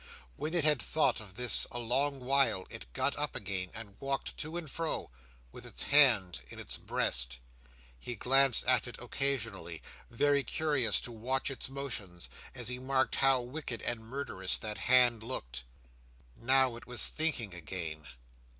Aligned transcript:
When 0.35 0.55
it 0.55 0.63
had 0.63 0.81
thought 0.81 1.19
of 1.21 1.35
this 1.35 1.67
a 1.69 1.77
long 1.77 2.21
while, 2.21 2.65
it 2.71 2.91
got 2.91 3.15
up 3.17 3.35
again, 3.35 3.69
and 3.75 3.97
walked 4.01 4.35
to 4.37 4.57
and 4.57 4.67
fro 4.67 5.11
with 5.51 5.63
its 5.63 5.83
hand 5.83 6.39
in 6.49 6.57
its 6.57 6.75
breast. 6.75 7.37
He 7.99 8.15
glanced 8.15 8.65
at 8.65 8.87
it 8.87 8.99
occasionally, 8.99 9.83
very 10.09 10.41
curious 10.43 10.99
to 11.01 11.11
watch 11.11 11.51
its 11.51 11.69
motions, 11.69 12.29
and 12.55 12.67
he 12.67 12.79
marked 12.79 13.17
how 13.17 13.41
wicked 13.41 13.83
and 13.83 13.99
murderous 14.03 14.57
that 14.57 14.79
hand 14.79 15.21
looked. 15.21 15.65
Now 16.35 16.75
it 16.77 16.87
was 16.87 17.05
thinking 17.05 17.53
again! 17.53 18.07